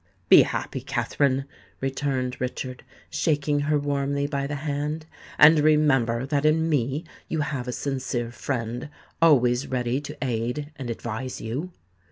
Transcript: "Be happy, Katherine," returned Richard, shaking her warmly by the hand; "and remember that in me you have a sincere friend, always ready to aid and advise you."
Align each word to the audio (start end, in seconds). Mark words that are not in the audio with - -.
"Be 0.29 0.41
happy, 0.41 0.81
Katherine," 0.81 1.45
returned 1.79 2.41
Richard, 2.41 2.83
shaking 3.11 3.59
her 3.59 3.77
warmly 3.77 4.25
by 4.25 4.47
the 4.47 4.55
hand; 4.55 5.05
"and 5.37 5.59
remember 5.59 6.25
that 6.25 6.43
in 6.43 6.67
me 6.67 7.03
you 7.27 7.41
have 7.41 7.67
a 7.67 7.71
sincere 7.71 8.31
friend, 8.31 8.89
always 9.21 9.67
ready 9.67 10.01
to 10.01 10.17
aid 10.23 10.71
and 10.75 10.89
advise 10.89 11.39
you." 11.39 11.71